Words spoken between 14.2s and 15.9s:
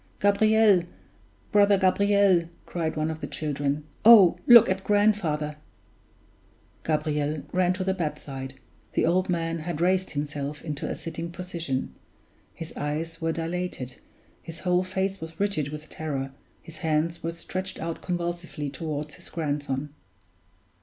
his whole face was rigid with